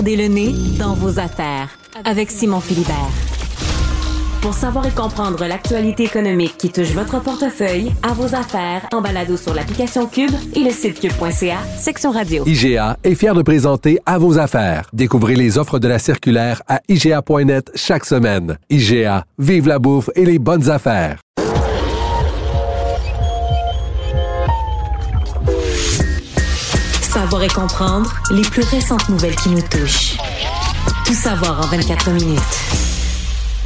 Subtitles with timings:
[0.00, 1.68] Gardez le nez dans vos affaires
[2.06, 3.10] avec Simon Philibert.
[4.40, 9.36] Pour savoir et comprendre l'actualité économique qui touche votre portefeuille, à vos affaires, en balado
[9.36, 12.44] sur l'application Cube et le site cube.ca, section radio.
[12.46, 14.88] IGA est fier de présenter À vos affaires.
[14.94, 18.56] Découvrez les offres de la circulaire à IGA.net chaque semaine.
[18.70, 21.18] IGA, vive la bouffe et les bonnes affaires.
[27.12, 30.16] Savoir et comprendre les plus récentes nouvelles qui nous touchent.
[31.04, 32.99] Tout savoir en 24 minutes.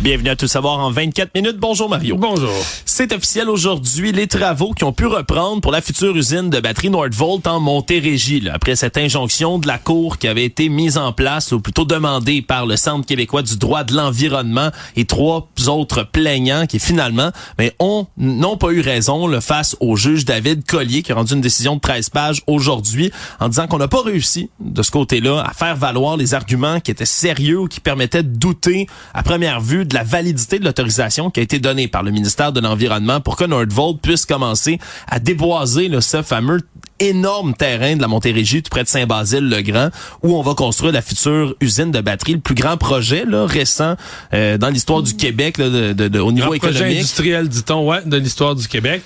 [0.01, 1.57] Bienvenue à Tout savoir en 24 minutes.
[1.57, 2.17] Bonjour Mario.
[2.17, 2.51] Bonjour.
[2.85, 6.91] C'est officiel aujourd'hui, les travaux qui ont pu reprendre pour la future usine de batterie
[6.91, 11.13] Nordvolt en Montérégie, là, après cette injonction de la Cour qui avait été mise en
[11.13, 16.03] place, ou plutôt demandée par le Centre québécois du droit de l'environnement et trois autres
[16.03, 21.03] plaignants qui finalement mais ont n'ont pas eu raison le face au juge David Collier
[21.03, 24.51] qui a rendu une décision de 13 pages aujourd'hui en disant qu'on n'a pas réussi
[24.59, 28.37] de ce côté-là à faire valoir les arguments qui étaient sérieux ou qui permettaient de
[28.37, 32.11] douter à première vue de la validité de l'autorisation qui a été donnée par le
[32.11, 36.61] ministère de l'Environnement pour que Nordvolt puisse commencer à déboiser là, ce fameux
[37.01, 39.91] énorme terrain de la Montérégie, tout près de Saint-Basile-le-Grand,
[40.23, 43.97] où on va construire la future usine de batterie, le plus grand projet là, récent
[44.33, 46.81] euh, dans l'histoire du Québec là, de, de, de, au niveau grand économique.
[46.83, 49.03] projet industriel, dit-on, ouais, de l'histoire du Québec.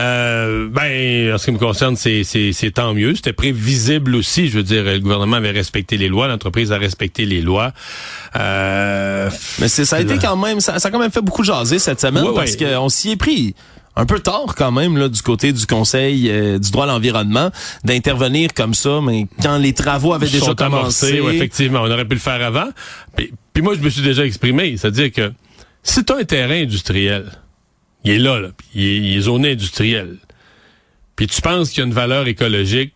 [0.00, 3.14] Euh, ben, en ce qui me concerne, c'est, c'est, c'est tant mieux.
[3.16, 4.48] C'était prévisible aussi.
[4.48, 7.72] Je veux dire, le gouvernement avait respecté les lois, l'entreprise a respecté les lois.
[8.36, 11.44] Euh, Mais c'est, ça a été quand même, ça, ça a quand même fait beaucoup
[11.44, 12.74] jaser cette semaine Ouais, parce ouais.
[12.74, 13.54] qu'on s'y est pris
[13.96, 17.50] un peu tard quand même là du côté du Conseil euh, du droit à l'environnement
[17.84, 21.06] d'intervenir comme ça, mais quand les travaux avaient déjà sont commencé.
[21.06, 22.70] amorcés, ouais, effectivement, on aurait pu le faire avant.
[23.16, 25.32] Puis, puis moi, je me suis déjà exprimé, c'est-à-dire que
[25.82, 27.30] si tu as un terrain industriel,
[28.04, 30.16] il est là, là puis il, est, il est zoné industriel,
[31.16, 32.94] puis tu penses qu'il y a une valeur écologique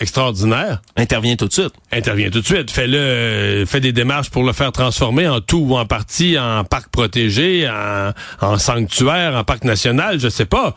[0.00, 1.72] extraordinaire, intervient tout de suite.
[1.92, 2.70] interviens tout de suite.
[2.70, 6.64] Fais-le, euh, fais des démarches pour le faire transformer en tout ou en partie en
[6.64, 10.74] parc protégé, en, en sanctuaire, en parc national, je sais pas.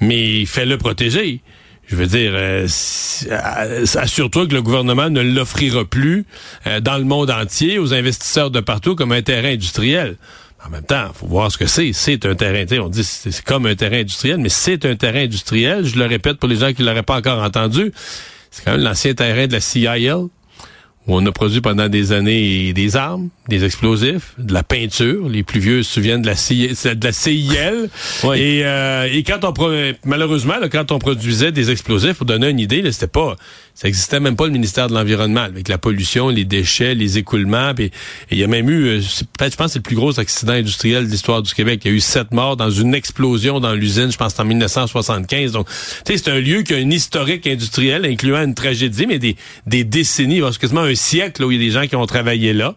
[0.00, 1.40] Mais fais-le protéger.
[1.86, 2.66] Je veux dire, euh,
[3.30, 6.24] euh, assure-toi que le gouvernement ne l'offrira plus
[6.66, 10.16] euh, dans le monde entier aux investisseurs de partout comme un terrain industriel.
[10.66, 11.92] En même temps, faut voir ce que c'est.
[11.92, 15.24] C'est un terrain, on dit c'est c'est comme un terrain industriel, mais c'est un terrain
[15.24, 15.84] industriel.
[15.84, 17.92] Je le répète pour les gens qui l'auraient pas encore entendu.
[18.54, 20.28] C'est quand même l'ancien terrain de la CIL, où
[21.08, 25.28] on a produit pendant des années des armes, des explosifs, de la peinture.
[25.28, 27.90] Les plus vieux se souviennent de la, CI de la CIL.
[28.22, 28.40] Oui.
[28.40, 29.52] Et, euh, et quand on
[30.04, 33.34] malheureusement, là, quand on produisait des explosifs, pour donner une idée, là, c'était pas,
[33.74, 37.74] ça existait même pas le ministère de l'environnement avec la pollution, les déchets, les écoulements.
[37.74, 37.90] Puis,
[38.30, 39.00] il y a même eu, euh,
[39.36, 41.80] peut-être, je pense, c'est le plus gros accident industriel de l'histoire du Québec.
[41.84, 44.12] Il y a eu sept morts dans une explosion dans l'usine.
[44.12, 45.52] Je pense en 1975.
[45.52, 45.74] Donc, tu
[46.06, 49.36] sais, c'est un lieu qui a un historique industriel, incluant une tragédie, mais des,
[49.66, 52.52] des décennies, quasiment un siècle, là, où il y a des gens qui ont travaillé
[52.52, 52.76] là.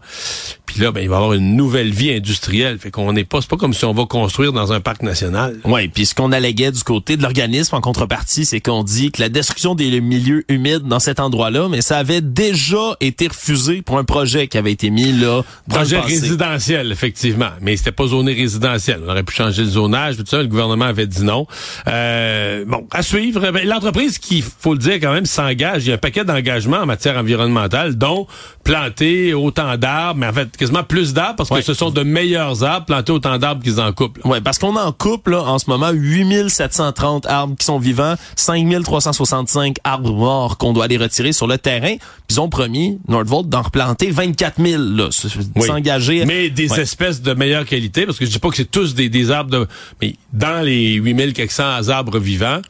[0.65, 2.77] Puis là, ben, il va y avoir une nouvelle vie industrielle.
[2.77, 5.59] Fait qu'on n'est pas, c'est pas comme si on va construire dans un parc national.
[5.63, 9.21] Oui, puis ce qu'on alléguait du côté de l'organisme en contrepartie, c'est qu'on dit que
[9.21, 13.97] la destruction des milieux humides dans cet endroit-là, mais ça avait déjà été refusé pour
[13.97, 17.49] un projet qui avait été mis là dans Projet le résidentiel, effectivement.
[17.61, 19.01] Mais c'était pas zoné résidentiel.
[19.05, 20.37] On aurait pu changer le zonage, tout ça.
[20.37, 21.47] Le gouvernement avait dit non.
[21.87, 23.51] Euh, bon, à suivre.
[23.51, 25.85] Ben, L'entreprise qui, faut le dire quand même, s'engage.
[25.85, 28.27] Il y a un paquet d'engagements en matière environnementale, dont
[28.63, 32.63] planter autant d'arbres, mais en fait, quasiment plus d'arbres, parce que ce sont de meilleurs
[32.63, 34.19] arbres, planter autant d'arbres qu'ils en coupent.
[34.25, 39.77] Ouais, parce qu'on en coupe là, en ce moment 8730 arbres qui sont vivants, 5365
[39.83, 41.95] arbres morts qu'on doit aller retirer sur le terrain.
[41.97, 45.67] Puis ils ont promis Nordvolt d'en replanter 24 000 là, s- Oui.
[45.67, 46.25] s'engager.
[46.25, 46.81] Mais des Ouais.
[46.81, 49.51] espèces de meilleure qualité, parce que je dis pas que c'est tous des, des arbres
[49.51, 49.67] de...
[50.01, 52.61] Mais dans les 8400 arbres vivants,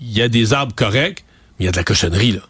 [0.00, 1.24] il y a des arbres corrects,
[1.58, 2.40] mais il y a de la cochonnerie, là.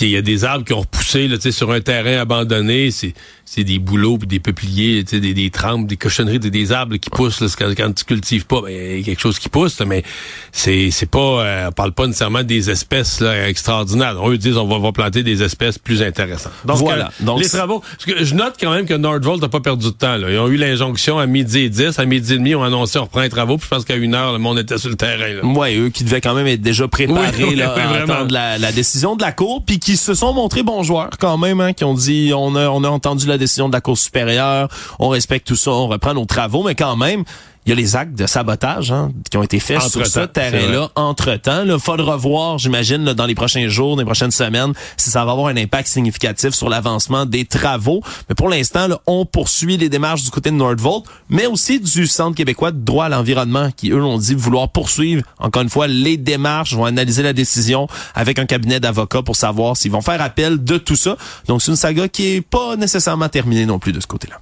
[0.00, 2.90] Il y a des arbres qui ont repoussé là, sur un terrain abandonné.
[2.90, 3.14] C'est
[3.52, 7.10] c'est des bouleaux, puis des peupliers, des, des trempes, des cochonneries, des, des arbres qui
[7.10, 8.60] poussent là, quand, quand tu cultives pas.
[8.62, 10.04] Ben, il y a quelque chose qui pousse, là, mais
[10.52, 11.18] c'est c'est pas...
[11.18, 14.14] euh, on parle pas nécessairement des espèces là, extraordinaires.
[14.28, 16.52] Eux disent on va, va planter des espèces plus intéressantes.
[16.64, 17.06] Donc, Voilà.
[17.20, 17.80] euh, Donc, les travaux...
[17.80, 20.16] Parce que je note quand même que Nordvolt n'a pas perdu de temps.
[20.16, 20.30] Là.
[20.30, 21.98] Ils ont eu l'injonction à midi et 10.
[21.98, 23.56] À midi et demi, on a annoncé on reprend les travaux.
[23.58, 25.26] Puis je pense qu'à une heure, le monde était sur le terrain.
[25.42, 25.44] Là.
[25.44, 28.14] Ouais, eux qui devaient quand même être déjà préparés Oui, oui, là, oui, à vraiment.
[28.14, 31.38] attendre la, la décision de la cour, puis qui se sont montrés bons joueurs quand
[31.38, 33.98] même, hein, qui ont dit on a, on a entendu la décision de la Cour
[33.98, 34.68] supérieure,
[34.98, 37.24] on respecte tout ça, on reprend nos travaux, mais quand même,
[37.66, 40.90] il y a les actes de sabotage hein, qui ont été faits sur ce terrain-là
[40.94, 41.64] entre-temps.
[41.66, 45.32] Il faudra voir, j'imagine, dans les prochains jours, dans les prochaines semaines, si ça va
[45.32, 48.02] avoir un impact significatif sur l'avancement des travaux.
[48.28, 52.34] Mais pour l'instant, on poursuit les démarches du côté de Nordvolt, mais aussi du Centre
[52.34, 56.16] québécois de droit à l'environnement, qui, eux, l'ont dit vouloir poursuivre, encore une fois, les
[56.16, 60.64] démarches, vont analyser la décision avec un cabinet d'avocats pour savoir s'ils vont faire appel
[60.64, 61.16] de tout ça.
[61.46, 64.40] Donc, c'est une saga qui est pas nécessairement terminée non plus de ce côté-là.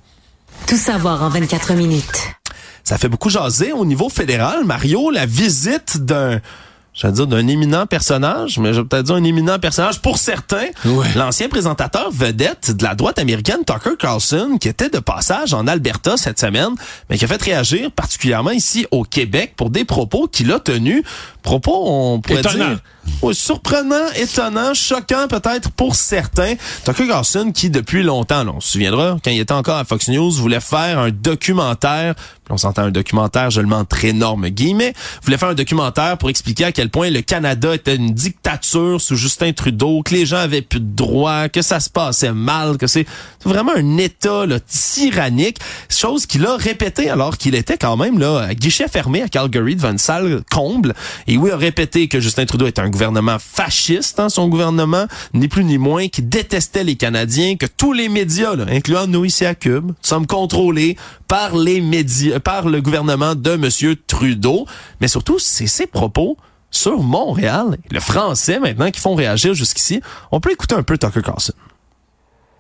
[0.66, 2.38] Tout savoir en 24 minutes.
[2.88, 4.64] Ça fait beaucoup jaser au niveau fédéral.
[4.64, 6.40] Mario, la visite d'un
[6.94, 10.17] je vais dire d'un éminent personnage, mais je vais peut-être dire un éminent personnage pour
[10.17, 10.69] certains.
[11.14, 16.17] L'ancien présentateur vedette de la droite américaine, Tucker Carlson, qui était de passage en Alberta
[16.17, 16.70] cette semaine,
[17.11, 21.05] mais qui a fait réagir particulièrement ici au Québec pour des propos qu'il a tenus.
[21.43, 22.79] Propos, on pourrait dire
[23.32, 26.55] surprenant, étonnant, choquant peut-être pour certains.
[26.84, 30.31] Tucker Carlson qui depuis longtemps, on se souviendra, quand il était encore à Fox News,
[30.32, 32.14] voulait faire un documentaire,
[32.50, 36.31] on s'entend un documentaire, je le mets entre énormes guillemets, voulait faire un documentaire pour
[36.31, 40.38] expliquer à quel point le Canada était une dictature sous Justin Trudeau, que les gens
[40.38, 43.06] avaient plus de droits, que ça se passait mal, que c'est
[43.44, 45.58] vraiment un état là, tyrannique,
[45.88, 49.76] chose qu'il a répété alors qu'il était quand même là à guichet fermé à Calgary
[49.76, 50.94] devant une salle comble.
[51.26, 55.46] Et oui, a répété que Justin Trudeau était un gouvernement fasciste, hein, son gouvernement, ni
[55.46, 59.46] plus ni moins, qui détestait les Canadiens, que tous les médias, là, incluant nous ici
[59.46, 60.96] à Cube, sommes contrôlés
[61.28, 64.66] par les médias, par le gouvernement de Monsieur Trudeau.
[65.00, 66.36] Mais surtout, c'est ses propos
[66.72, 70.00] sur Montréal, le français maintenant, qui font réagir jusqu'ici.
[70.32, 71.54] On peut écouter un peu Tucker Carlson.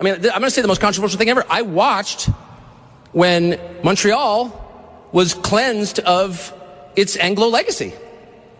[0.00, 1.44] I mean, I'm going to say the most controversial thing ever.
[1.50, 2.30] I watched
[3.12, 4.52] when Montreal
[5.12, 6.54] was cleansed of
[6.94, 7.92] its Anglo legacy.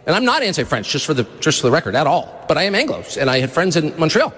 [0.08, 2.44] And I'm not anti-French, just for the just for the record, at all.
[2.48, 4.32] But I am Anglo, and I had friends in Montreal.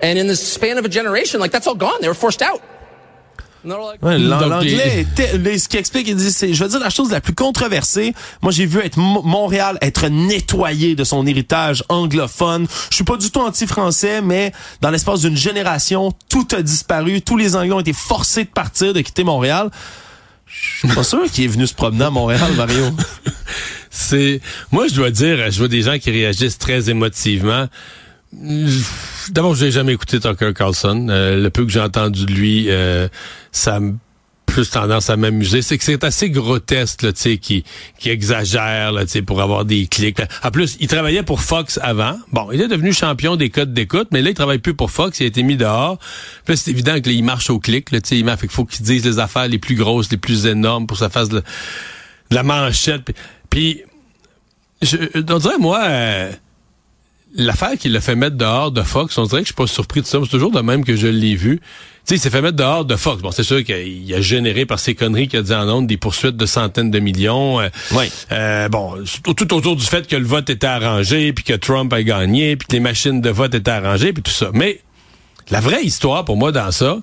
[0.00, 2.00] And in the span of a generation, like that's all gone.
[2.00, 2.62] They were forced out.
[3.64, 5.04] L'anglais,
[5.58, 8.14] ce qui explique, il dit, c'est, je veux dire, la chose la plus controversée.
[8.40, 12.68] Moi, j'ai vu être Montréal être nettoyé de son héritage anglophone.
[12.90, 14.52] Je suis pas du tout anti-français, mais
[14.82, 17.22] dans l'espace d'une génération, tout a disparu.
[17.22, 19.70] Tous les Anglais ont été forcés de partir, de quitter Montréal.
[20.46, 22.84] Je suis pas sûr qu'il est venu se promener à Montréal, Mario.
[23.96, 24.40] C'est,
[24.72, 27.66] moi, je dois dire, je vois des gens qui réagissent très émotivement.
[29.30, 31.06] D'abord, je n'ai jamais écouté Tucker Carlson.
[31.08, 33.08] Euh, le peu que j'ai entendu de lui, euh,
[33.52, 33.94] ça me
[34.44, 37.64] plus tendance à m'amuser, c'est que c'est assez grotesque, tu qui,
[37.98, 40.22] qui exagère, tu pour avoir des clics.
[40.42, 42.16] En plus, il travaillait pour Fox avant.
[42.32, 45.20] Bon, il est devenu champion des codes d'écoute, mais là, il travaille plus pour Fox,
[45.20, 45.98] il a été mis dehors.
[46.44, 49.04] Puis c'est évident qu'il marche au clic, tu sais, il fait qu'il faut qu'il dise
[49.04, 51.42] les affaires les plus grosses, les plus énormes pour que ça fasse de,
[52.30, 53.12] la manchette.
[54.82, 54.96] Je,
[55.32, 56.32] on dirait, moi, euh,
[57.34, 60.02] l'affaire qui l'a fait mettre dehors de Fox, on dirait que je suis pas surpris
[60.02, 60.18] de ça.
[60.22, 61.58] C'est toujours de même que je l'ai vu.
[61.58, 61.64] Tu
[62.04, 63.22] sais, il s'est fait mettre dehors de Fox.
[63.22, 65.96] Bon, c'est sûr qu'il a généré par ses conneries qu'il a dit en ondes des
[65.96, 67.60] poursuites de centaines de millions.
[67.60, 68.10] Euh, oui.
[68.32, 72.02] Euh, bon, tout autour du fait que le vote était arrangé, puis que Trump a
[72.02, 74.50] gagné, puis que les machines de vote étaient arrangées, puis tout ça.
[74.52, 74.80] Mais
[75.50, 76.98] la vraie histoire pour moi dans ça,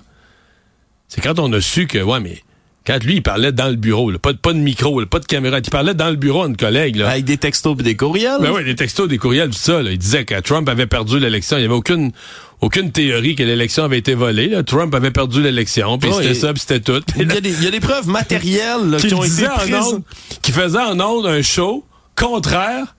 [1.08, 2.42] c'est quand on a su que, ouais, mais
[2.86, 5.58] quand lui, il parlait dans le bureau, pas, de, pas de micro, pas de caméra,
[5.58, 6.96] il parlait dans le bureau à une collègue.
[6.96, 7.10] Là.
[7.10, 8.38] Avec des textos et des courriels?
[8.40, 9.82] Ben oui, des textos, des courriels, tout ça.
[9.82, 9.90] Là.
[9.90, 11.56] Il disait que Trump avait perdu l'élection.
[11.56, 12.12] Il n'y avait aucune
[12.60, 14.48] aucune théorie que l'élection avait été volée.
[14.48, 14.62] Là.
[14.62, 17.02] Trump avait perdu l'élection, puis c'était ça, puis c'était tout.
[17.18, 19.74] Il y, a des, preuves matérielles qui, ont été prises.
[19.74, 20.02] En
[20.40, 21.84] qui faisaient en ondes un show
[22.16, 22.94] contraire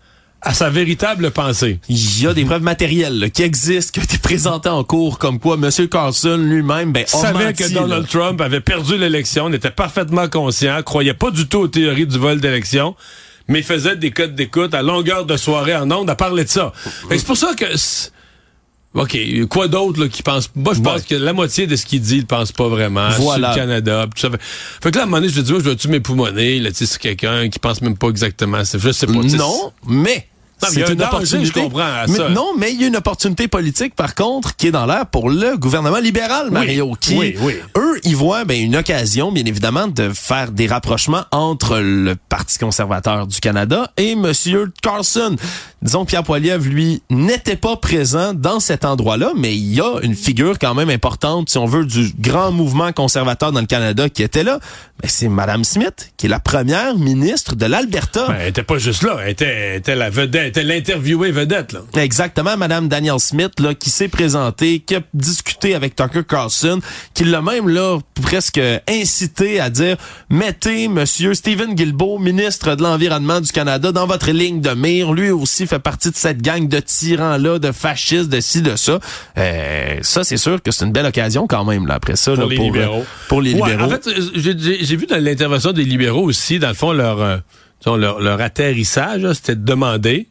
[0.46, 1.80] à sa véritable pensée.
[1.90, 5.40] Il y a des preuves matérielles qui existent, qui ont été présentées en cours, comme
[5.40, 5.88] quoi M.
[5.90, 11.32] Carlson lui-même ben, savait que Donald Trump avait perdu l'élection, n'était parfaitement conscient, croyait pas
[11.32, 12.96] du tout aux théories du vol d'élection,
[13.48, 16.72] mais faisait des codes d'écoute à longueur de soirée en ondes à parler de ça.
[17.10, 17.66] C'est pour ça que...
[18.94, 19.18] OK,
[19.50, 22.26] quoi d'autre qui pense Moi, je pense que la moitié de ce qu'il dit, il
[22.26, 23.10] pense pas vraiment.
[23.20, 23.52] Voilà.
[23.52, 24.30] Sur le Canada, tout ça.
[24.82, 26.78] Fait, que là, à un moment donné, je me dis, je dois-tu m'époumoner, là, tu
[26.78, 28.60] sais, c'est quelqu'un qui pense même pas exactement.
[28.60, 29.12] Je sais pas.
[29.12, 31.60] Non, mais c'est une opportunité.
[31.60, 32.30] Je comprends ça.
[32.30, 35.30] non, mais il y a une opportunité politique, par contre, qui est dans l'air pour
[35.30, 36.92] le gouvernement libéral, Mario.
[36.92, 37.56] Oui, qui, oui, oui.
[37.78, 42.58] Eux, ils voient ben, une occasion, bien évidemment, de faire des rapprochements entre le Parti
[42.58, 45.36] conservateur du Canada et Monsieur Carlson.
[45.82, 50.16] Disons Pierre Poilievre, lui, n'était pas présent dans cet endroit-là, mais il y a une
[50.16, 54.24] figure quand même importante, si on veut, du grand mouvement conservateur dans le Canada qui
[54.24, 54.60] était là.
[55.02, 58.28] Ben, c'est Madame Smith, qui est la première ministre de l'Alberta.
[58.28, 61.74] Ben, elle était pas juste là, elle était, elle était la vedette était l'interviewé vedette.
[61.74, 61.82] Là.
[62.02, 66.80] Exactement, Madame Danielle Smith, là, qui s'est présentée, qui a discuté avec Tucker Carlson,
[67.14, 69.98] qui l'a même là presque incité à dire
[70.30, 75.12] mettez Monsieur Stephen Guilbeault, ministre de l'Environnement du Canada, dans votre ligne de mire.
[75.12, 79.00] Lui aussi fait partie de cette gang de tyrans-là, de fascistes, de ci, de ça.
[79.38, 82.32] Euh, ça, c'est sûr que c'est une belle occasion quand même, là, après ça.
[82.34, 83.00] Pour là, les pour, libéraux.
[83.02, 83.88] euh, pour les Ouais, libéraux.
[83.88, 87.38] en fait, euh, j'ai vu dans l'intervention des libéraux aussi, dans le fond, leur, euh,
[87.86, 90.28] leur, leur atterrissage, c'était de demander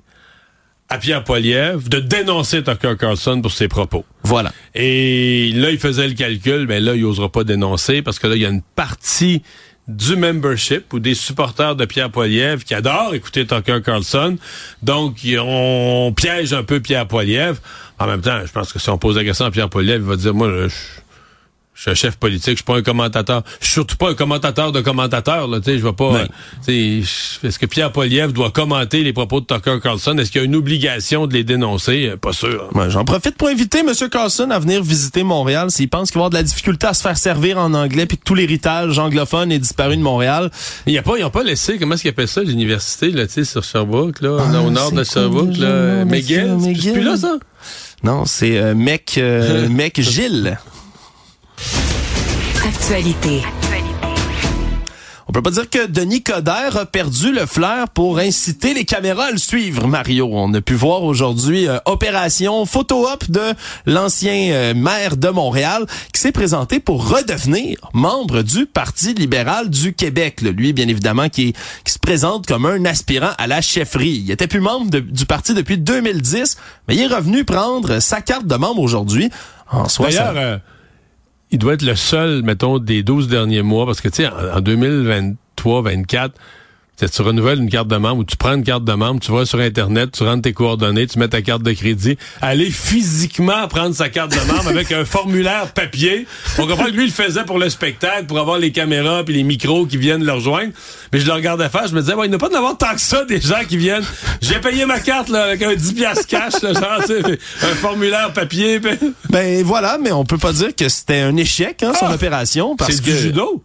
[0.94, 4.04] à Pierre Poilievre de dénoncer Tucker Carlson pour ses propos.
[4.22, 4.52] voilà.
[4.76, 8.36] Et là, il faisait le calcul, mais là, il n'osera pas dénoncer parce que là,
[8.36, 9.42] il y a une partie
[9.88, 14.38] du membership ou des supporters de Pierre Poilievre qui adorent écouter Tucker Carlson.
[14.84, 17.58] Donc, on piège un peu Pierre Poilievre.
[17.98, 20.08] En même temps, je pense que si on pose la question à Pierre Poilievre, il
[20.08, 20.74] va dire, moi, je,
[21.74, 23.42] je suis un chef politique, je suis pas un commentateur.
[23.60, 26.26] Je suis surtout pas un commentateur de commentateurs, là, tu sais, je vais pas, euh,
[26.68, 30.16] est-ce que Pierre Poilievre doit commenter les propos de Tucker Carlson?
[30.18, 32.10] Est-ce qu'il y a une obligation de les dénoncer?
[32.10, 32.70] Euh, Pas sûr.
[32.74, 33.92] Ouais, J'en profite pour inviter M.
[34.10, 37.02] Carlson à venir visiter Montréal s'il pense qu'il va avoir de la difficulté à se
[37.02, 40.50] faire servir en anglais puis que tout l'héritage anglophone est disparu de Montréal.
[40.86, 43.26] Il y a pas, ils ont pas laissé, comment est-ce qu'ils appellent ça, l'université, là,
[43.26, 47.02] tu sais, sur Sherbrooke, là, au nord c'est de Sherbrooke, là, monsieur McGill, c'est plus
[47.02, 47.36] là, ça?
[48.02, 50.58] Non, c'est euh, mec, euh, mec Gilles.
[52.86, 53.40] Actualité.
[55.26, 59.24] On peut pas dire que Denis Coderre a perdu le flair pour inciter les caméras
[59.28, 60.28] à le suivre, Mario.
[60.30, 63.54] On a pu voir aujourd'hui euh, opération photo-op de
[63.86, 69.94] l'ancien euh, maire de Montréal qui s'est présenté pour redevenir membre du Parti libéral du
[69.94, 70.42] Québec.
[70.42, 70.50] là.
[70.50, 71.54] Lui, bien évidemment, qui,
[71.86, 74.22] se présente comme un aspirant à la chefferie.
[74.26, 78.20] Il était plus membre de- du parti depuis 2010, mais il est revenu prendre sa
[78.20, 79.30] carte de membre aujourd'hui.
[79.72, 80.58] En soi, ça- D'ailleurs, euh,
[81.54, 84.58] il doit être le seul, mettons, des 12 derniers mois, parce que, tu sais, en,
[84.58, 86.30] en 2023-24,
[86.98, 89.44] tu renouvelles une carte de membre ou tu prends une carte de membre, tu vas
[89.46, 93.94] sur Internet, tu rentres tes coordonnées, tu mets ta carte de crédit, aller physiquement prendre
[93.94, 96.26] sa carte de membre avec un formulaire papier.
[96.58, 99.34] On comprend que lui, il le faisait pour le spectacle, pour avoir les caméras puis
[99.34, 100.72] les micros qui viennent le rejoindre.
[101.12, 102.94] Mais je le regardais faire, je me disais, ouais, il n'y a pas d'avoir tant
[102.94, 104.04] que ça des gens qui viennent.
[104.40, 107.00] J'ai payé ma carte là, avec un 10 piastres cash, là, genre,
[107.62, 108.80] un formulaire papier.
[108.80, 108.98] puis-
[109.30, 112.14] Ben voilà, mais on peut pas dire que c'était un échec, hein, son Ah!
[112.14, 113.62] opération, parce C'est que du judo.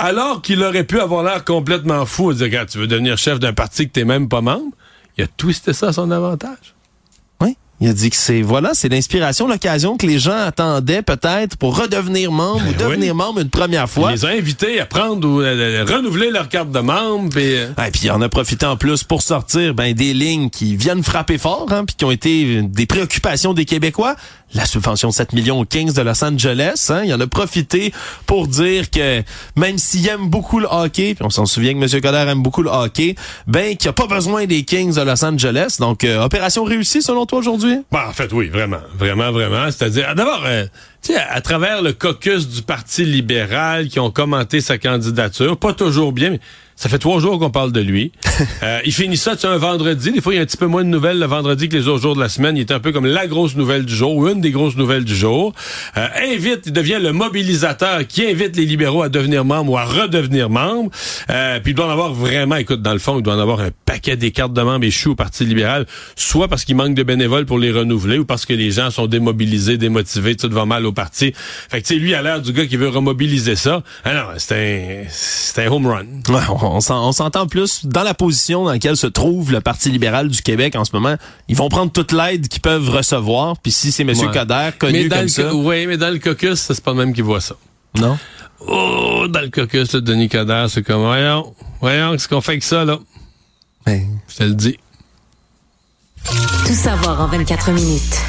[0.00, 3.38] Alors qu'il aurait pu avoir l'air complètement fou, à dire, Regarde, tu veux devenir chef
[3.38, 4.72] d'un parti que t'es même pas membre,
[5.18, 6.74] il a twisté ça à son avantage.
[7.42, 7.56] Oui.
[7.82, 11.78] Il a dit que c'est voilà, c'est l'inspiration, l'occasion que les gens attendaient peut-être pour
[11.78, 13.18] redevenir membre ou Ben devenir oui.
[13.18, 14.12] membre une première Il fois.
[14.12, 17.30] les a invités à prendre ou à, à renouveler leur carte de membre.
[17.30, 20.50] puis, euh, Et puis il en a profité en plus pour sortir ben des lignes
[20.50, 24.14] qui viennent frapper fort, hein, puis qui ont été des préoccupations des Québécois.
[24.52, 27.92] La subvention de 7 millions aux Kings de Los Angeles, hein, il en a profité
[28.26, 29.22] pour dire que
[29.54, 32.00] même s'il aime beaucoup le hockey, puis on s'en souvient que M.
[32.00, 33.14] Coder aime beaucoup le hockey,
[33.46, 35.76] ben qu'il n'y a pas besoin des Kings de Los Angeles.
[35.78, 37.78] Donc euh, opération réussie selon toi aujourd'hui?
[37.92, 39.70] Bon, en fait, oui, vraiment, vraiment, vraiment.
[39.70, 40.64] C'est-à-dire, ah, d'abord, euh,
[41.02, 45.74] tu sais, à travers le caucus du Parti libéral qui ont commenté sa candidature, pas
[45.74, 46.40] toujours bien, mais
[46.80, 48.12] ça fait trois jours qu'on parle de lui.
[48.62, 50.12] Euh, il finit ça, tu sais, un vendredi.
[50.12, 51.88] Des fois, il y a un petit peu moins de nouvelles le vendredi que les
[51.88, 52.56] autres jours de la semaine.
[52.56, 55.04] Il est un peu comme la grosse nouvelle du jour, ou une des grosses nouvelles
[55.04, 55.52] du jour.
[55.98, 59.84] Euh, invite, il devient le mobilisateur qui invite les libéraux à devenir membres ou à
[59.84, 60.90] redevenir membres.
[61.28, 63.60] Euh, puis il doit en avoir vraiment, écoute, dans le fond, il doit en avoir
[63.60, 67.02] un paquet des cartes de membres échues au Parti libéral, soit parce qu'il manque de
[67.02, 70.86] bénévoles pour les renouveler, ou parce que les gens sont démobilisés, démotivés, tout va mal
[70.86, 71.34] au parti.
[71.70, 73.82] Fait que, tu sais, lui, a l'air du gars qui veut remobiliser ça.
[74.04, 76.06] Ah non, c'est un, c'est un home run.
[76.70, 79.90] On, on s'en- on s'entend plus dans la position dans laquelle se trouve le Parti
[79.90, 81.16] libéral du Québec en ce moment.
[81.48, 83.56] Ils vont prendre toute l'aide qu'ils peuvent recevoir.
[83.58, 84.10] Puis si c'est M.
[84.10, 84.30] Ouais.
[84.32, 85.54] Coder, connu mais dans comme le, ça...
[85.54, 87.54] oui, mais dans le caucus, c'est pas le même qui voit ça.
[87.98, 88.18] Non?
[88.66, 92.62] Oh, dans le caucus, là, Denis Coderre, c'est comme, voyons, voyons, qu'est-ce qu'on fait avec
[92.62, 92.98] ça, là?
[93.86, 94.76] Ben, Je te le dis.
[96.66, 98.20] Tout savoir en 24 minutes.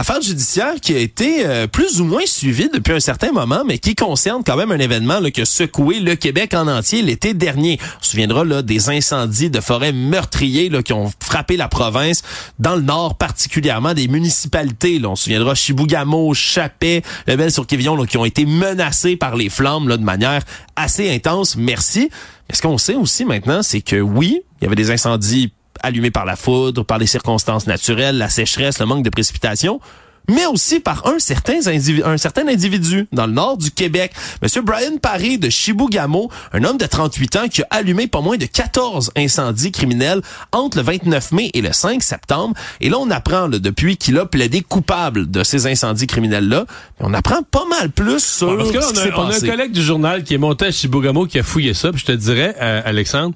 [0.00, 3.76] Affaire judiciaire qui a été euh, plus ou moins suivie depuis un certain moment, mais
[3.76, 7.34] qui concerne quand même un événement là, qui a secoué le Québec en entier l'été
[7.34, 7.78] dernier.
[7.82, 12.22] On se souviendra là, des incendies de forêts meurtriers là, qui ont frappé la province,
[12.58, 14.98] dans le nord particulièrement, des municipalités.
[14.98, 15.10] Là.
[15.10, 20.02] On se souviendra Chibougamau, Chapet, Lebel-sur-Quévillon qui ont été menacés par les flammes là, de
[20.02, 20.40] manière
[20.76, 21.56] assez intense.
[21.56, 22.08] Merci.
[22.48, 25.52] Mais ce qu'on sait aussi maintenant, c'est que oui, il y avait des incendies
[25.82, 29.80] allumés par la foudre, par les circonstances naturelles, la sécheresse, le manque de précipitations,
[30.28, 34.12] mais aussi par un certain, individu, un certain individu dans le nord du Québec.
[34.42, 38.36] Monsieur Brian Paré de Chibougamau, un homme de 38 ans qui a allumé pas moins
[38.36, 40.22] de 14 incendies criminels
[40.52, 42.54] entre le 29 mai et le 5 septembre.
[42.80, 46.66] Et là, on apprend là, depuis qu'il a plaidé coupable de ces incendies criminels-là.
[47.00, 49.40] On apprend pas mal plus sur Ouais, parce que là, on a, on a un
[49.40, 52.12] collègue du journal qui est monté à Chibougamau qui a fouillé ça, puis je te
[52.12, 53.34] dirais, euh, Alexandre,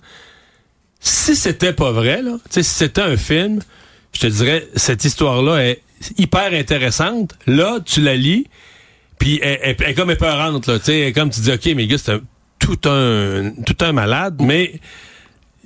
[1.05, 3.61] si c'était pas vrai, là, si c'était un film,
[4.15, 5.83] je te dirais, cette histoire-là est
[6.17, 7.35] hyper intéressante.
[7.47, 8.47] Là, tu la lis,
[9.19, 10.79] puis elle, est comme épeurante, là.
[10.79, 12.21] Tu sais, comme tu dis, OK, mais gars, c'est
[12.59, 14.81] tout un, tout un malade, mais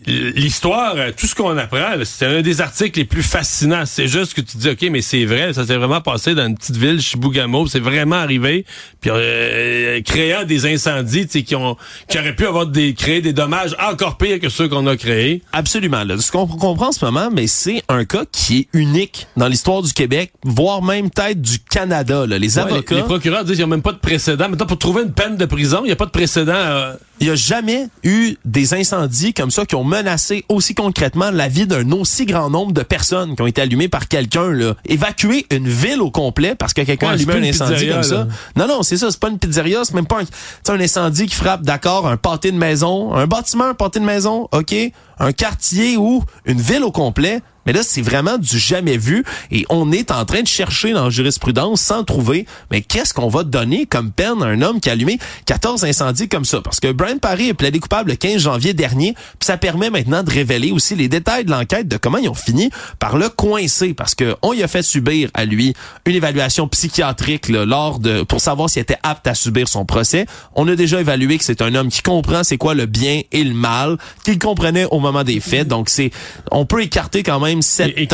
[0.08, 3.84] l'histoire, euh, tout ce qu'on apprend, c'est un des articles les plus fascinants.
[3.86, 6.56] C'est juste que tu dis, OK, mais c'est vrai, ça s'est vraiment passé dans une
[6.56, 8.64] petite ville, Chibougamau, c'est vraiment arrivé,
[9.00, 11.76] puis euh, créant des incendies qui ont
[12.08, 15.42] qui auraient pu avoir des créer des dommages encore pires que ceux qu'on a créés.
[15.52, 16.04] Absolument.
[16.04, 16.18] Là.
[16.18, 19.82] Ce qu'on comprend en ce moment, mais c'est un cas qui est unique dans l'histoire
[19.82, 22.26] du Québec, voire même peut-être du Canada.
[22.26, 22.38] Là.
[22.38, 22.94] Les avocats...
[22.94, 24.48] Les, procureurs disent qu'il n'y a même pas de précédent.
[24.48, 26.52] Maintenant, pour trouver une peine de prison, il n'y a pas de précédent...
[26.54, 31.30] Euh, il n'y a jamais eu des incendies comme ça qui ont menacé aussi concrètement
[31.30, 34.50] la vie d'un aussi grand nombre de personnes qui ont été allumées par quelqu'un.
[34.50, 34.74] là.
[34.86, 38.26] Évacuer une ville au complet parce que quelqu'un a allumé un incendie comme ça.
[38.56, 39.10] Non, non, c'est ça.
[39.10, 39.84] C'est pas une pizzeria.
[39.84, 43.64] C'est même pas un, un incendie qui frappe, d'accord, un pâté de maison, un bâtiment,
[43.64, 44.74] un pâté de maison, OK,
[45.18, 47.40] un quartier ou une ville au complet.
[47.68, 51.04] Mais là, c'est vraiment du jamais vu et on est en train de chercher dans
[51.04, 54.88] la jurisprudence sans trouver, mais qu'est-ce qu'on va donner comme peine à un homme qui
[54.88, 56.62] a allumé 14 incendies comme ça?
[56.62, 60.22] Parce que Brian Parry est plaidé coupable le 15 janvier dernier, puis ça permet maintenant
[60.22, 62.70] de révéler aussi les détails de l'enquête de comment ils ont fini
[63.00, 65.74] par le coincer parce que on y a fait subir à lui
[66.06, 70.24] une évaluation psychiatrique là, lors de pour savoir s'il était apte à subir son procès.
[70.54, 73.44] On a déjà évalué que c'est un homme qui comprend c'est quoi le bien et
[73.44, 75.68] le mal, qu'il comprenait au moment des faits.
[75.68, 76.10] Donc c'est
[76.50, 78.08] on peut écarter quand même cette et,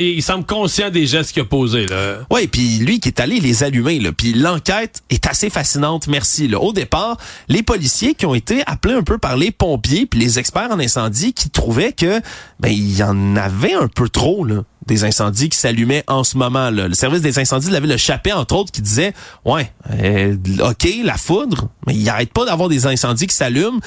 [0.00, 1.86] il semble conscient des gestes qu'il a posés.
[2.30, 3.98] Oui, puis lui qui est allé les allumer.
[3.98, 4.12] Là.
[4.12, 6.48] Puis l'enquête est assez fascinante, merci.
[6.48, 6.60] Là.
[6.60, 7.16] Au départ,
[7.48, 10.78] les policiers qui ont été appelés un peu par les pompiers puis les experts en
[10.78, 12.20] incendie qui trouvaient que
[12.60, 16.36] ben il y en avait un peu trop là des incendies qui s'allumaient en ce
[16.36, 16.70] moment.
[16.70, 16.88] là.
[16.88, 19.12] Le service des incendies de la ville de Chappé, entre autres, qui disait,
[19.44, 23.80] ouais, euh, ok, la foudre, mais il arrête pas d'avoir des incendies qui s'allument.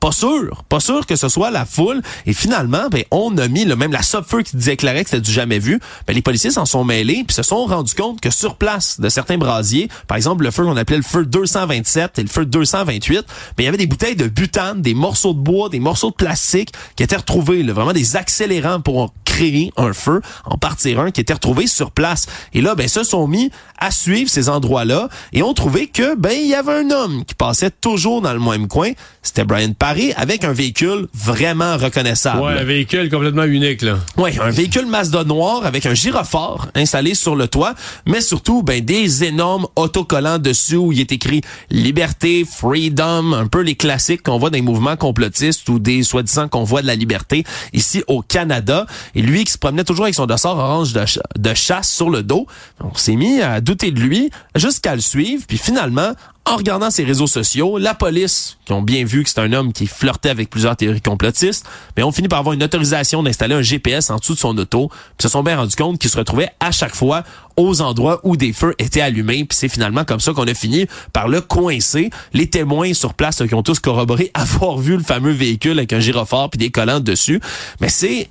[0.00, 2.02] Pas sûr, pas sûr que ce soit la foule.
[2.26, 5.32] Et finalement, ben, on a mis le même la feu qui déclarait que c'était du
[5.32, 5.80] jamais vu.
[6.06, 9.08] Ben, les policiers s'en sont mêlés puis se sont rendus compte que sur place de
[9.08, 13.16] certains brasiers, par exemple le feu qu'on appelait le feu 227 et le feu 228,
[13.18, 13.24] ben,
[13.58, 16.72] il y avait des bouteilles de butane, des morceaux de bois, des morceaux de plastique
[16.94, 21.20] qui étaient retrouvés, là, vraiment des accélérants pour créer un feu, en partir un qui
[21.20, 22.26] était retrouvé sur place.
[22.54, 26.32] Et là, ben, se sont mis à suivre ces endroits-là et ont trouvé que, ben,
[26.32, 28.90] il y avait un homme qui passait toujours dans le même coin.
[29.22, 29.72] C'était Brian
[30.16, 32.42] Avec un véhicule vraiment reconnaissable.
[32.42, 33.98] Ouais, un véhicule complètement unique, là.
[34.16, 37.74] Ouais, un véhicule Mazda noir avec un gyrophare installé sur le toit,
[38.06, 43.60] mais surtout, ben, des énormes autocollants dessus où il est écrit liberté, freedom, un peu
[43.60, 46.94] les classiques qu'on voit dans les mouvements complotistes ou des soi-disant qu'on voit de la
[46.94, 48.86] liberté ici au Canada.
[49.14, 52.46] Et lui qui se promenait toujours avec son dossard orange de, chasse sur le dos,
[52.80, 55.44] on s'est mis à douter de lui jusqu'à le suivre.
[55.46, 56.12] Puis finalement,
[56.48, 59.72] en regardant ses réseaux sociaux, la police, qui ont bien vu que c'est un homme
[59.72, 63.62] qui flirtait avec plusieurs théories complotistes, mais on finit par avoir une autorisation d'installer un
[63.62, 66.50] GPS en dessous de son auto, puis se sont bien rendus compte qu'il se retrouvait
[66.60, 67.22] à chaque fois
[67.56, 70.86] aux endroits où des feux étaient allumés, puis c'est finalement comme ça qu'on a fini
[71.12, 72.08] par le coincer.
[72.32, 76.00] Les témoins sur place qui ont tous corroboré avoir vu le fameux véhicule avec un
[76.00, 77.40] gyrophare puis des collants dessus,
[77.80, 78.30] mais c'est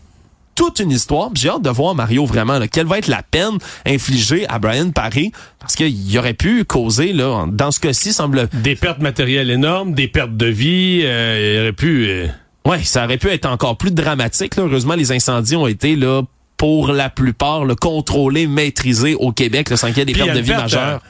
[0.58, 1.30] toute une histoire.
[1.36, 5.32] J'ai hâte de voir, Mario, vraiment, quelle va être la peine infligée à Brian Parry,
[5.60, 8.50] parce qu'il aurait pu causer, là, dans ce cas-ci, semble...
[8.52, 12.08] Des pertes matérielles énormes, des pertes de vie, euh, il aurait pu...
[12.10, 12.28] Euh,
[12.66, 14.54] ouais, ça aurait pu être encore plus dramatique.
[14.58, 16.24] Heureusement, les incendies ont été là
[16.58, 21.02] pour la plupart le contrôlés, maîtrisés au Québec, le cinquième des pertes de vie majeures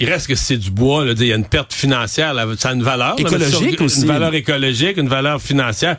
[0.00, 1.04] il reste que c'est du bois.
[1.04, 2.32] Là, il y a une perte financière.
[2.32, 3.14] Là, ça a une valeur.
[3.18, 4.00] Écologique aussi.
[4.00, 5.96] Une valeur écologique, une valeur financière.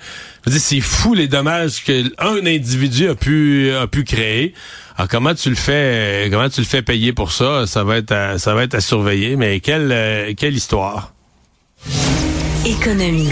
[0.47, 4.53] Je c'est fou les dommages que un individu a pu a pu créer.
[4.97, 7.67] Alors comment tu le fais comment tu le fais payer pour ça?
[7.67, 9.35] Ça va être à, ça va être à surveiller.
[9.35, 11.13] Mais quelle euh, quelle histoire.
[12.65, 13.29] Économie.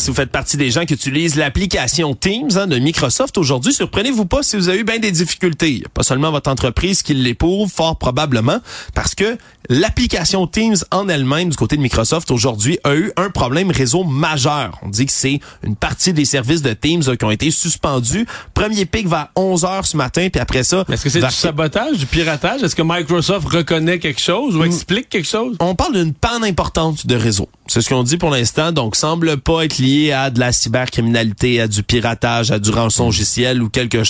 [0.00, 4.24] Si vous faites partie des gens qui utilisent l'application Teams hein, de Microsoft aujourd'hui, surprenez-vous
[4.24, 5.84] pas si vous avez eu bien des difficultés.
[5.92, 8.60] Pas seulement votre entreprise qui l'éprouve, fort probablement,
[8.94, 9.36] parce que
[9.70, 14.78] l'application Teams en elle-même du côté de Microsoft aujourd'hui a eu un problème réseau majeur.
[14.82, 18.26] On dit que c'est une partie des services de Teams qui ont été suspendus.
[18.52, 20.84] Premier pic vers 11 heures ce matin, puis après ça...
[20.90, 22.64] Est-ce que c'est du sabotage, du piratage?
[22.64, 25.56] Est-ce que Microsoft reconnaît quelque chose ou explique quelque chose?
[25.60, 27.48] On parle d'une panne importante de réseau.
[27.68, 31.60] C'est ce qu'on dit pour l'instant, donc semble pas être lié à de la cybercriminalité,
[31.60, 34.02] à du piratage, à du rançon logiciel ou quelque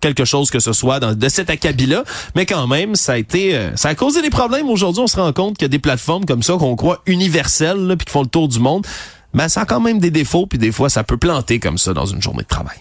[0.00, 2.04] quelque chose que ce soit dans, de cet acabit-là,
[2.34, 4.68] mais quand même, ça a été, euh, ça a causé des problèmes.
[4.68, 7.94] Aujourd'hui, on se rend compte qu'il y a des plateformes comme ça qu'on croit universelles,
[7.98, 8.86] puis qui font le tour du monde,
[9.32, 11.94] mais ça a quand même des défauts, puis des fois, ça peut planter comme ça
[11.94, 12.78] dans une journée de travail.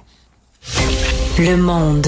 [1.37, 2.07] Le monde.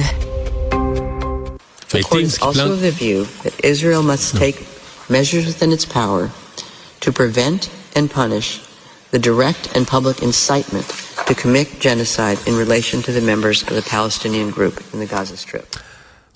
[2.42, 4.58] also the view that Israel must take
[5.10, 6.30] measures within its power
[7.02, 8.60] to prevent and punish
[9.12, 10.88] the direct and public incitement
[11.28, 15.38] to commit genocide in relation to the members of the Palestinian group in the Gaza
[15.38, 15.76] Strip.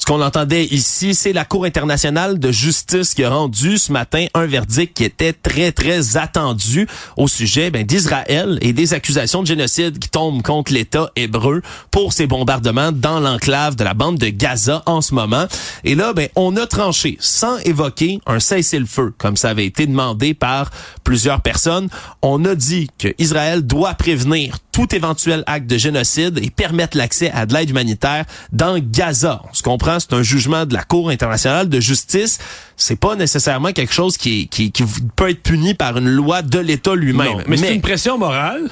[0.02, 4.26] Ce qu'on entendait ici, c'est la Cour internationale de justice qui a rendu ce matin
[4.34, 6.88] un verdict qui était très, très attendu
[7.18, 11.62] au sujet ben, d'Israël et des accusations de génocide qui tombent contre l'État hébreu
[11.92, 15.46] pour ces bombardements dans l'enclave de la bande de Gaza en ce moment.
[15.84, 20.34] Et là, ben, on a tranché sans évoquer un cessez-le-feu, comme ça avait été demandé
[20.34, 20.72] par
[21.04, 21.90] plusieurs personnes.
[22.24, 27.32] On a dit que Israël doit prévenir tout éventuel acte de génocide et permettre l'accès
[27.32, 29.42] à de l'aide humanitaire dans Gaza.
[29.50, 32.40] On se comprend, c'est un jugement de la Cour internationale de justice.
[32.78, 34.84] C'est pas nécessairement quelque chose qui, est, qui, qui
[35.16, 37.38] peut être puni par une loi de l'État lui-même.
[37.40, 38.70] Mais, mais c'est une pression morale.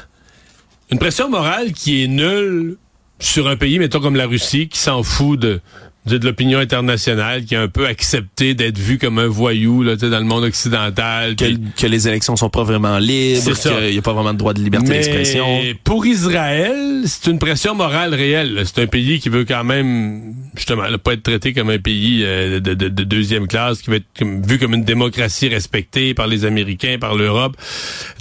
[0.91, 2.77] Une pression morale qui est nulle
[3.19, 5.61] sur un pays, mettons comme la Russie, qui s'en fout de
[6.05, 10.19] de l'opinion internationale qui a un peu accepté d'être vu comme un voyou là, dans
[10.19, 11.35] le monde occidental.
[11.35, 11.45] Que,
[11.77, 14.61] que les élections sont pas vraiment libres, qu'il n'y a pas vraiment de droit de
[14.61, 15.45] liberté d'expression.
[15.83, 18.63] Pour Israël, c'est une pression morale réelle.
[18.65, 22.59] C'est un pays qui veut quand même, justement, pas être traité comme un pays euh,
[22.59, 26.45] de, de, de, deuxième classe, qui veut être vu comme une démocratie respectée par les
[26.45, 27.55] Américains, par l'Europe.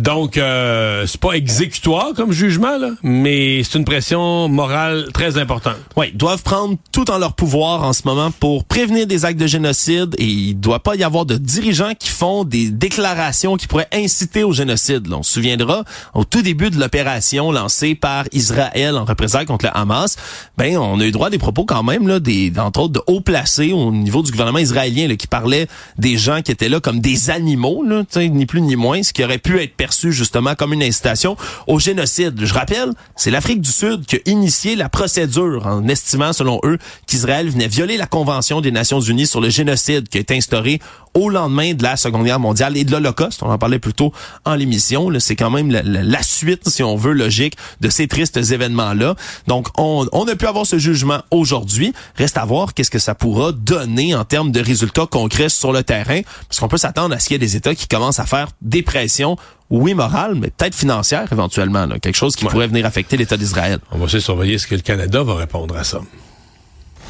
[0.01, 5.77] Donc, euh, c'est pas exécutoire comme jugement, là, mais c'est une pression morale très importante.
[5.97, 9.47] Oui, doivent prendre tout en leur pouvoir en ce moment pour prévenir des actes de
[9.47, 13.89] génocide et il doit pas y avoir de dirigeants qui font des déclarations qui pourraient
[13.93, 15.07] inciter au génocide.
[15.13, 19.77] on se souviendra au tout début de l'opération lancée par Israël en représailles contre le
[19.77, 20.17] Hamas,
[20.57, 23.03] ben on a eu droit à des propos quand même là des entre autres de
[23.07, 25.67] haut placés au niveau du gouvernement israélien là, qui parlaient
[25.99, 29.23] des gens qui étaient là comme des animaux là, ni plus ni moins, ce qui
[29.23, 32.35] aurait pu être perçu justement comme une incitation au génocide.
[32.43, 36.79] Je rappelle, c'est l'Afrique du Sud qui a initié la procédure en estimant selon eux
[37.07, 40.79] qu'Israël venait violer la Convention des Nations Unies sur le génocide qui a été instaurée
[41.15, 43.43] au lendemain de la Seconde Guerre mondiale et de l'Holocauste.
[43.43, 44.13] On en parlait plus tôt
[44.45, 45.11] en l'émission.
[45.19, 49.17] C'est quand même la, suite, si on veut, logique de ces tristes événements-là.
[49.49, 51.93] Donc, on, on a pu avoir ce jugement aujourd'hui.
[52.15, 55.83] Reste à voir qu'est-ce que ça pourra donner en termes de résultats concrets sur le
[55.83, 58.27] terrain, parce qu'on peut s'attendre à ce qu'il y ait des États qui commencent à
[58.27, 59.37] faire des pressions
[59.71, 63.81] oui morales, mais peut-être financières éventuellement, quelque chose qui pourrait venir affecter l'État d'Israël.
[63.91, 66.01] On va essayer de surveiller ce que le Canada va répondre à ça.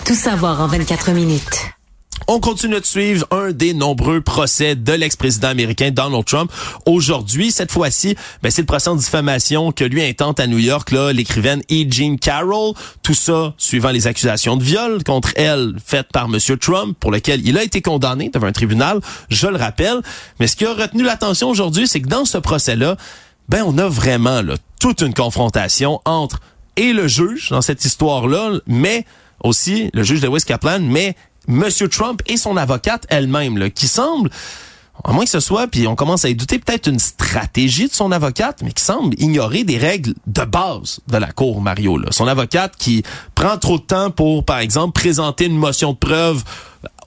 [0.04, 1.70] Tout savoir en 24 minutes.
[2.26, 6.50] On continue de suivre un des nombreux procès de l'ex-président américain Donald Trump.
[6.84, 10.90] Aujourd'hui, cette fois-ci, ben, c'est le procès en diffamation que lui intente à New York,
[10.90, 11.86] là, l'écrivaine E.
[11.90, 12.74] Jean Carroll.
[13.02, 17.46] Tout ça suivant les accusations de viol contre elle faites par Monsieur Trump, pour lequel
[17.46, 20.02] il a été condamné devant un tribunal, je le rappelle.
[20.40, 22.96] Mais ce qui a retenu l'attention aujourd'hui, c'est que dans ce procès-là,
[23.48, 26.40] ben, on a vraiment, là, toute une confrontation entre
[26.76, 29.04] et le juge dans cette histoire-là, mais
[29.42, 34.30] aussi le juge de West Kaplan, mais Monsieur Trump et son avocate elle-même, qui semble
[35.04, 37.94] à moins que ce soit, puis on commence à y douter, peut-être une stratégie de
[37.94, 42.00] son avocate, mais qui semble ignorer des règles de base de la Cour, Mario.
[42.10, 43.02] Son avocate qui
[43.34, 46.42] prend trop de temps pour, par exemple, présenter une motion de preuve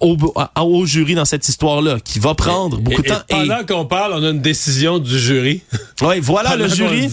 [0.02, 0.18] au,
[0.60, 3.22] au, jury dans cette histoire-là, qui va prendre beaucoup de temps.
[3.30, 5.62] Et pendant qu'on parle, on a une décision du jury.
[6.04, 7.10] Oui, voilà, le jury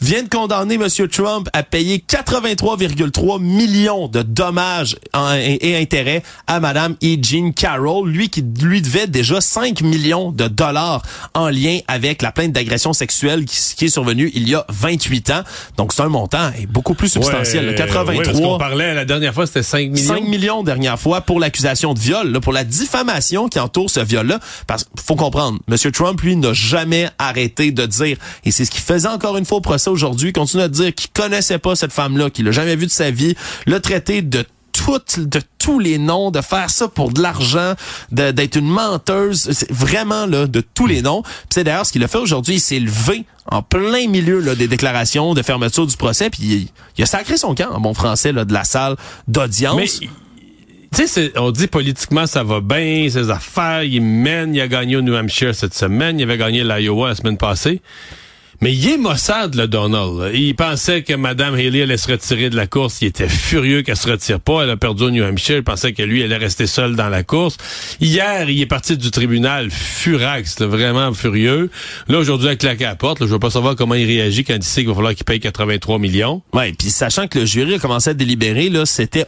[0.00, 0.88] vient de condamner M.
[1.08, 4.96] Trump à payer 83,3 millions de dommages
[5.36, 7.18] et, intérêts à Mme E.
[7.22, 11.02] Jean Carroll, lui qui lui devait déjà 5 millions de dollars
[11.34, 15.42] en lien avec la plainte d'agression sexuelle qui, est survenue il y a 28 ans.
[15.76, 17.64] Donc c'est un montant beaucoup plus substantiel.
[17.66, 18.34] le 83.
[18.34, 20.14] Ouais, on parlait la dernière fois, c'était 5 millions.
[20.14, 24.40] 5 millions dernière fois pour l'accusation de viol pour la diffamation qui entoure ce viol-là.
[24.66, 25.92] Parce qu'il faut comprendre, M.
[25.92, 29.58] Trump, lui, n'a jamais arrêté de dire, et c'est ce qu'il faisait encore une fois
[29.58, 32.86] au procès aujourd'hui, continue à dire qu'il connaissait pas cette femme-là, qu'il l'a jamais vue
[32.86, 33.34] de sa vie,
[33.66, 34.44] le traité de
[35.16, 37.74] de tous les noms, de faire ça pour de l'argent,
[38.10, 41.22] d'être une menteuse, vraiment là, de tous les noms.
[41.50, 44.68] c'est d'ailleurs ce qu'il a fait aujourd'hui, il s'est levé en plein milieu là, des
[44.68, 46.68] déclarations de fermeture du procès, puis il,
[46.98, 48.96] il, a sacré son camp en bon français là, de la salle
[49.28, 50.00] d'audience
[50.94, 54.96] tu sais, on dit politiquement ça va bien, ses affaires, il mène, il a gagné
[54.96, 57.80] au New Hampshire cette semaine, il avait gagné l'Iowa la semaine passée.
[58.62, 60.30] Mais il est Mossad, le Donald.
[60.34, 63.02] Il pensait que Mme Haley allait se retirer de la course.
[63.02, 64.62] Il était furieux qu'elle se retire pas.
[64.62, 65.56] Elle a perdu au New Hampshire.
[65.56, 67.56] Il pensait que lui, elle allait rester seule dans la course.
[68.00, 71.70] Hier, il est parti du tribunal furax, vraiment furieux.
[72.06, 73.18] Là, aujourd'hui, il a claqué à la porte.
[73.26, 75.40] je veux pas savoir comment il réagit quand il sait qu'il va falloir qu'il paye
[75.40, 76.40] 83 millions.
[76.52, 79.26] Ouais, puis sachant que le jury a commencé à délibérer, là, c'était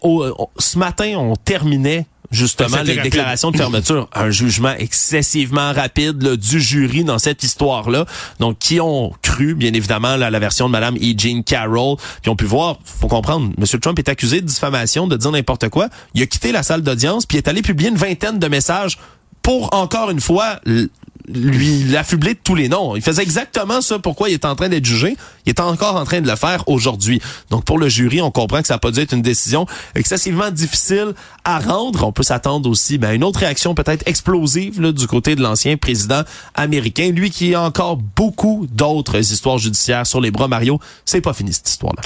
[0.59, 4.09] ce matin, on terminait justement les déclarations de fermeture.
[4.15, 8.07] Un jugement excessivement rapide du jury dans cette histoire-là.
[8.41, 11.15] Donc, qui ont cru, bien évidemment, la version de Madame E.
[11.17, 13.81] Jean Carroll, puis ont pu voir, faut comprendre, M.
[13.81, 15.89] Trump est accusé de diffamation, de dire n'importe quoi.
[16.15, 18.99] Il a quitté la salle d'audience, puis est allé publier une vingtaine de messages
[19.43, 20.61] pour, encore une fois,
[21.29, 22.97] lui l'affubler de tous les noms.
[22.97, 25.17] Il faisait exactement ça pourquoi il est en train d'être jugé.
[25.47, 27.21] Il est encore en train de le faire aujourd'hui.
[27.51, 31.15] Donc pour le jury, on comprend que ça n'a pas être une décision excessivement difficile
[31.45, 32.07] à rendre.
[32.07, 35.77] On peut s'attendre aussi ben, à une autre réaction peut-être explosive du côté de l'ancien
[35.77, 36.23] président
[36.55, 37.11] américain.
[37.11, 40.79] Lui qui a encore beaucoup d'autres histoires judiciaires sur les bras, Mario.
[41.05, 42.03] C'est pas fini cette histoire-là.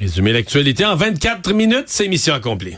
[0.00, 2.76] Résumer l'actualité en 24 minutes, c'est mission accomplie.